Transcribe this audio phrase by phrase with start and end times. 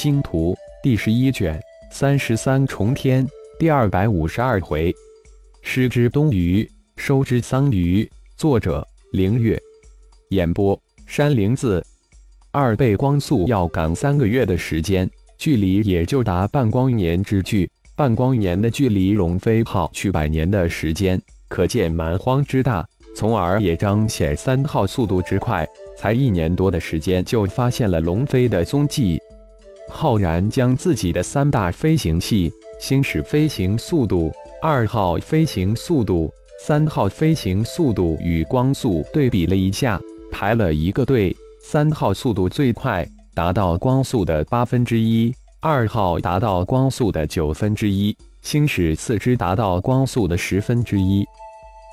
[0.00, 1.60] 星图》第十一卷
[1.92, 3.26] 三十三重天
[3.58, 4.90] 第二百五十二回，
[5.60, 8.10] 失之东隅，收之桑榆。
[8.34, 8.82] 作者：
[9.12, 9.60] 凌月。
[10.30, 11.84] 演播：山灵子。
[12.50, 17.70] 二倍光速要赶三个月的时间，距离也就达半光年之距。
[17.94, 22.82] 半光年的距离，龙飞号去百年的时间，可见蛮荒之大，
[23.14, 25.68] 从而也彰显三号速度之快。
[25.94, 29.20] 才一年多的时间，就发现了龙飞的踪迹。
[29.90, 32.50] 浩然将自己的三大飞行器——
[32.80, 36.32] 星矢飞行速度、二号飞行速度、
[36.64, 40.00] 三号飞行速度与光速对比了一下，
[40.30, 41.36] 排了一个队。
[41.62, 51.22] 三号速度最快，达到光速的八分之一；二号达到光速的九分之一；星矢次之，达到光速的十分之一。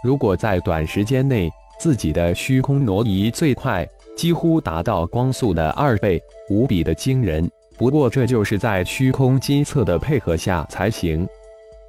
[0.03, 3.85] 如果在短时间内，自己的虚空挪移最快。
[4.15, 6.19] 几乎达到光速的二倍，
[6.49, 7.47] 无比的惊人。
[7.77, 11.27] 不过，这就是在虚空金策的配合下才行。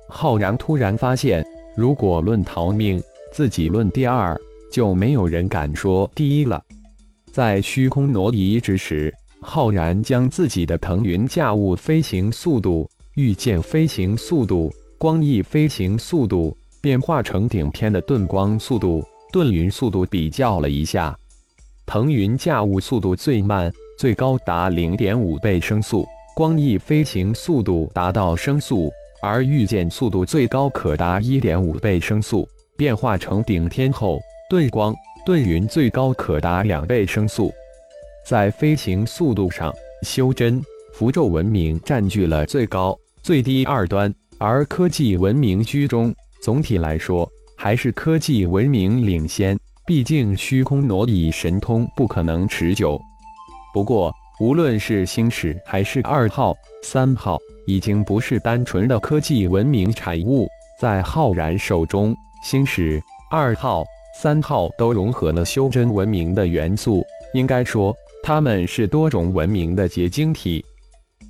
[0.06, 4.38] 浩然突然发现，如果论逃命，自己论第二，
[4.70, 6.62] 就没有人敢说第一了。
[7.32, 19.02] 在虚空挪移之时，浩然将自己的腾云驾雾飞行速度、御剑飞行速度、光翼飞行速度变化成顶天的遁光速度、
[19.32, 21.16] 遁云速度比较了一下。
[21.86, 26.04] 腾云驾雾速度最慢，最高达零点五倍声速；
[26.36, 32.48] 光翼飞行速度达到声速，而御剑速度最高可达一点五倍声速。
[32.76, 34.94] 变化成顶天后，遁光、
[35.26, 37.52] 遁云最高可达两倍声速。
[38.24, 40.62] 在飞行速度上，修真、
[40.92, 46.14] 符咒文明占据了最高、最低二端，而科技文明居中。
[46.40, 49.58] 总体来说，还是科技文明领先。
[49.84, 52.96] 毕竟虚空挪移神通不可能持久。
[53.72, 60.48] 不过，无论是星矢还是二号、三号，已经不是单纯的科技文明产物。
[60.80, 63.84] 在浩然手中，星矢、二号、
[64.20, 67.04] 三号都融合了修真文明的元素。
[67.34, 70.64] 应该说，他们是多种文明的结晶体。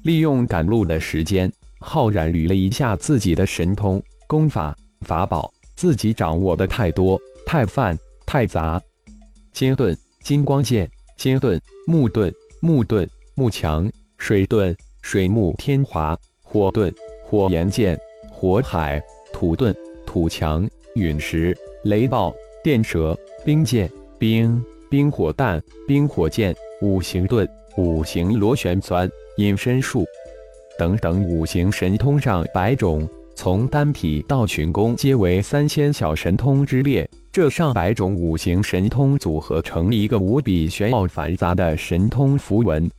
[0.05, 1.51] 利用赶路的时间，
[1.81, 7.99] 浩然捋了一下自己的神通、功法、法宝，自己掌握的太多，太泛。
[8.31, 8.79] 太杂，
[9.55, 10.87] 金盾、金光剑、
[11.19, 17.99] 金盾、木盾、木盾、木墙、水盾、水木天华、火盾、火炎剑、
[18.31, 19.03] 火海、
[19.33, 19.75] 土盾、
[20.07, 20.65] 土墙、
[20.95, 30.07] 陨石、雷暴、电蛇、冰剑、冰冰火弹、冰火剑、五行盾、五行螺旋钻、隐身术
[30.79, 37.11] 等等五行神通上百种，从单体到群攻，皆为三千小神通之列。
[37.39, 42.91] 这上百种五行神通组合成一个无比玄奥繁杂的神通符文。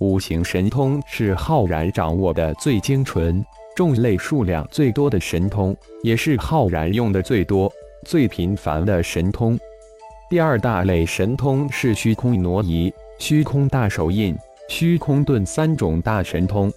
[0.00, 3.44] 五行神通是浩然掌握的最精纯、
[3.76, 7.70] 种类数量最多的神通，也是浩然用的最多、
[8.06, 9.58] 最频繁的神通。
[10.30, 14.34] 第二大类神通是虚空挪移、虚空大手印、
[14.70, 16.72] 虚空遁三种大神通。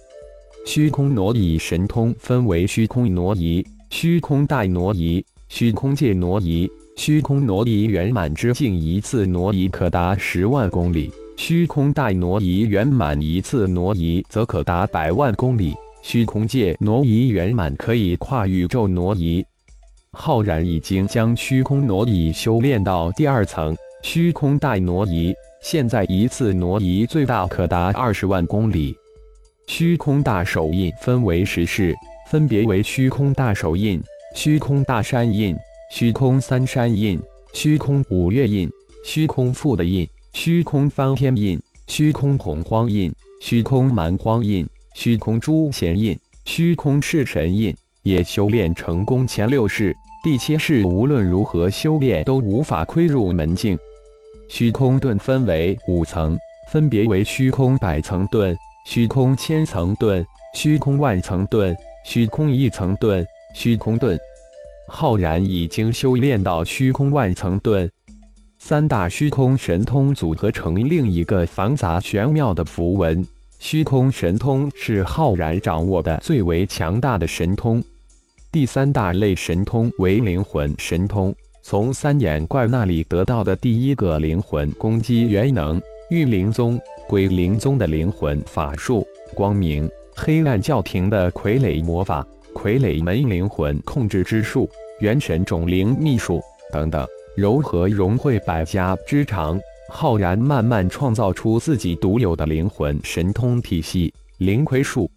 [0.66, 6.70] 虚空挪移神通分为虚空挪移、虚空大挪移、虚空界挪移。
[7.02, 15.74] 虚空挪移圆满之境，一次挪移可达十万公里；虚空大挪移圆满，一次挪移则可达百万公里。
[16.02, 19.42] 虚空界挪移圆满，可以跨宇宙挪移。
[20.12, 25.32] 浩然已经将虚空挪移修炼到第二层，虚空大挪移
[25.62, 28.94] 现在一次挪移最大可达二十万公里。
[29.68, 31.94] 虚空大手印分为十式，
[32.28, 33.98] 分别为虚空大手印、
[34.36, 35.56] 虚空大山印。
[35.90, 37.20] 虚空三山印、
[37.52, 38.70] 虚空五岳印、
[39.04, 44.64] 虚空覆的印、虚空翻天印、虚空洪荒印、虚空蛮荒印、
[44.94, 47.74] 虚空诸贤印、虚空赤神印，
[48.04, 49.94] 也修炼成功前六式。
[50.22, 53.76] 第七式无论如何修炼都无法窥入门境。
[54.48, 56.38] 虚空盾分为五层，
[56.70, 58.56] 分别为虚空百层盾、
[58.86, 60.24] 虚空千层盾、
[60.54, 64.16] 虚空万层盾、虚空一层盾、虚空盾。
[64.92, 67.88] 浩然已经修炼到虚空万层盾，
[68.58, 73.24] 三大虚空神通组合成另一个繁杂玄妙的符文。
[73.60, 77.82] 虚空神通是浩然掌握的最为强大的神通。
[78.50, 81.32] 第三大类神通为灵魂神通，
[81.62, 92.26] 从三眼怪那里得到的第一个灵魂攻击元能，玉灵宗、鬼灵宗的灵魂法术，光明黑暗教廷的傀儡魔法。
[92.54, 94.68] 傀儡门灵魂控制之术、
[95.00, 96.40] 元神种灵秘术
[96.72, 97.06] 等等，
[97.36, 99.58] 柔和融汇百家之长，
[99.88, 104.12] 浩然慢慢创造出自己独有的灵魂神通体系。
[104.38, 105.10] 灵魁术。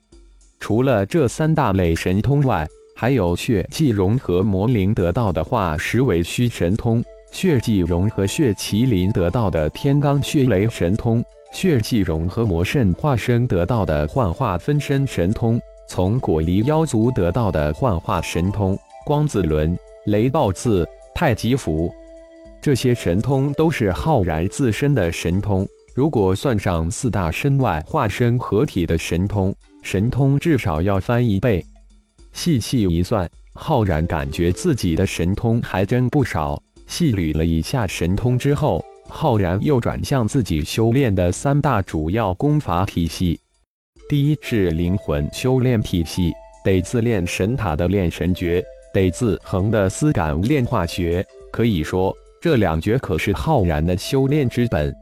[0.59, 11.21] 除了这三大类神通外，还有血气融合魔灵得到的化石为虚神通，血气融合血麒麟得到的天罡血雷神通，
[11.51, 15.59] 血气融合魔圣化身得到的幻化分身神通，
[15.94, 18.75] 从果离妖族得到的幻化神通
[19.06, 21.94] 光子轮、雷暴刺、太极符，
[22.60, 25.68] 这些神通都是浩然自身的神通。
[25.94, 29.54] 如果算上四大身外化身合体的神通，
[29.84, 31.63] 神通至少要翻一倍。
[32.31, 36.60] 细细一算，浩然感觉自己的神通还真不少。
[36.88, 43.40] 细捋了一下神通之后，浩然又转向自己修炼的三大主要功法体系。
[44.09, 46.33] 第一是灵魂修炼体系，
[46.63, 48.63] 得自炼神塔的炼神诀，
[48.94, 51.25] 得自恒的思感炼化学。
[51.51, 54.94] 可以说，这两诀可是浩然的修炼之本。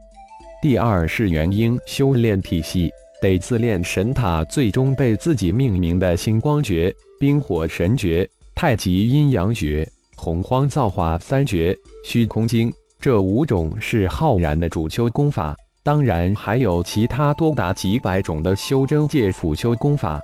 [0.62, 2.90] 第二是元婴修炼体系，
[3.20, 15.56] 得自炼神塔最终被自己命名的星光诀、冰火神诀、太极阴阳诀、洪荒造化三诀、虚空经，这五种是浩然的主修功法。
[15.84, 20.20] 当然还有其他多达几百种的修真界辅修功法。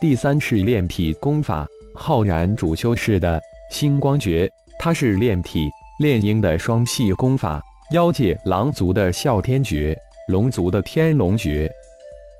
[0.00, 1.64] 第三是炼体功法，
[1.94, 3.40] 浩然主修是的
[3.70, 4.50] 星光诀，
[4.80, 5.70] 它是炼体
[6.00, 7.62] 炼婴的双系功法。
[7.92, 9.96] 妖界狼族的哮天诀，
[10.28, 11.70] 龙族的天龙诀。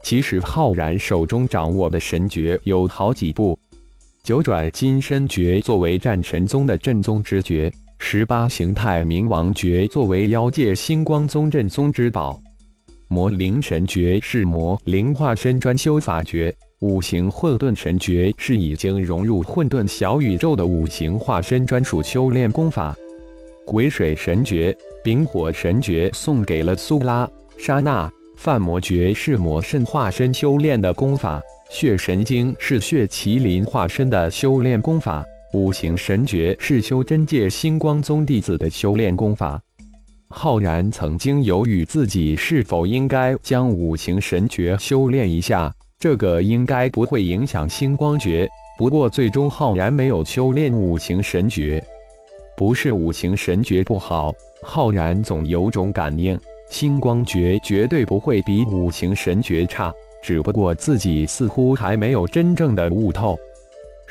[0.03, 3.57] 其实浩然手中掌握的神诀有好几部：
[4.25, 7.71] 九转金身诀作为战神宗的正宗之诀，
[8.03, 12.41] 十八形态冥王诀作为妖界星光宗镇宗之宝，
[13.07, 22.97] 魔灵神诀是魔灵化身专修法诀，五行混沌神诀是已经融入混沌小宇宙的五行化身专属修炼功法。
[23.65, 28.11] 鬼水神诀、丙火神诀送给了苏拉、莎娜。
[28.35, 39.61] 范魔诀是魔圣化身修炼的功法，血神经是血麒麟化身的修炼功法，五行神诀是修真界星光宗弟子的修炼功法。
[40.29, 48.49] 浩然曾经犹豫自己是否应该将五行神诀修炼一下，这个应该不会影响星光诀。
[48.79, 51.83] 不过最终浩然没有修炼五行神诀。
[52.57, 54.33] 不是五行神诀不好，
[54.63, 56.39] 浩然总有种感应，
[56.71, 59.93] 星光诀绝对不会比五行神诀差，
[60.23, 63.37] 只不过自己似乎还没有真正的悟透。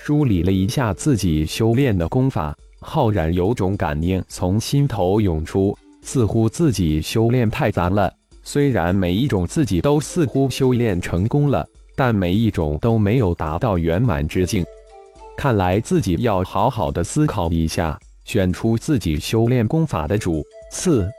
[0.01, 8.11] 梳理了一下自己修炼的功法，浩然有种感应从心头涌出，似乎自己修炼太杂了。
[8.41, 14.65] 虽然每一种自己都似乎修炼成功了，但每一种都没有达到圆满之境。
[15.37, 17.99] 看来自己要好好的思考一下。
[18.25, 21.09] 选出自己修炼功法的主次，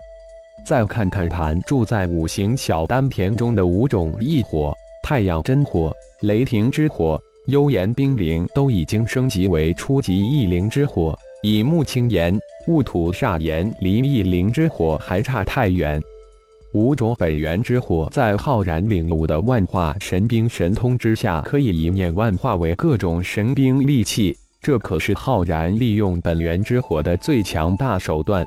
[0.65, 4.73] 再看看盘住在五行小丹田中的五种异火：
[5.03, 11.13] 太阳真火、雷霆之火、幽岩冰灵，都已经升级为初级异灵之火；
[11.43, 12.39] 以木青炎、
[12.69, 16.01] 雾土煞炎离异灵之火还差太远。
[16.73, 24.37] 五种本源之火在浩然领悟的万化神兵神通之下，可以一念万化为各种神兵利器。
[24.63, 28.47] 这可是浩然利用本源之火的最强大手段，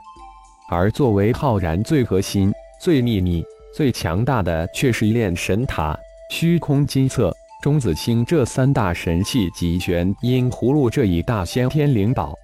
[0.70, 3.44] 而作为浩然最核心、最秘密、
[3.76, 5.98] 最强大的，却是炼神塔、
[6.30, 12.36] 虚空金色、钟子清这三大神器及玄阴葫芦这一大先天灵宝。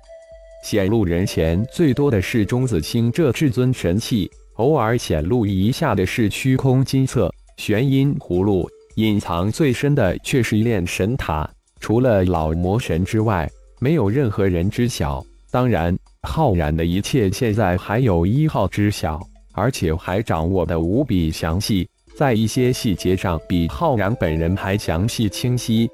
[0.64, 11.50] 显露人前最多的是钟子清这至尊神器，偶尔显露一下的是虚空金册、玄阴葫芦，隐藏最深的却是炼神塔。
[11.82, 13.46] 除了老魔神之外，
[13.82, 15.22] 没有任何人知晓。
[15.52, 15.94] 当然，
[16.30, 19.20] 浩然的一切现在还有一号知晓，
[19.52, 25.90] 而且还掌握的无比详细，在一些细节上比浩然本人还详细清晰。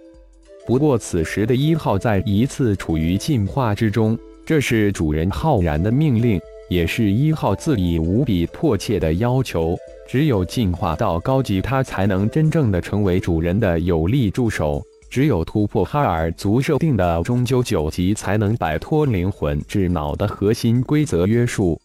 [0.65, 9.77] 不过，此时的一号在一次处于进化之中，这是主人浩然的命令，也是一号自己无比迫切的要求。
[10.07, 14.81] 只有进化到高级，他才能真正的成为主人的有力助手。
[15.07, 21.79] 只有突破哈尔族设定的终究九级，才能摆脱灵魂智脑的核心规则约束。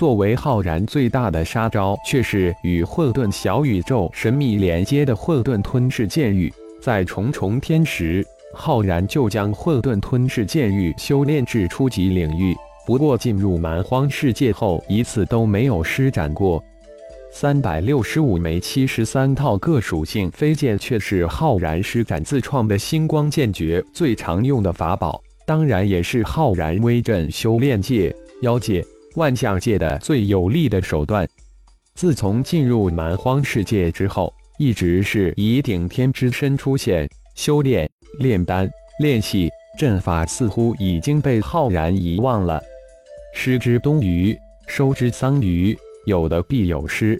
[0.00, 6.50] 作为浩然最大的杀招，却是与混沌小宇宙神秘连接的混沌吞噬剑域。
[6.80, 12.56] 在重重天时，浩然就将混沌吞噬剑域修炼至初级领域。
[12.86, 16.64] 不过进入蛮荒世界后，一次都没有施展过。
[17.30, 28.82] 三百六十五枚七十三套各属性飞剑，却是浩然施展自创的星光剑诀最常用的法宝，当然也是浩然威震修炼界、妖界、
[29.16, 31.28] 万象界的最有力的手段。
[31.94, 42.62] 自从进入蛮荒世界之后，一直是以顶天之身出现，修炼、炼丹、练气、阵法似乎已经被浩然遗忘了。
[43.34, 44.36] 失之东隅，
[44.66, 45.76] 收之桑榆，
[46.06, 47.18] 有的必有失。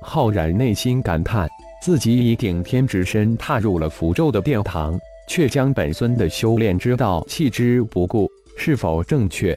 [0.00, 1.48] 浩然内心感叹，
[1.80, 4.98] 自己以顶天之身踏入了符咒的殿堂，
[5.28, 9.56] 却将本尊的修炼之道弃之不顾，是否正确？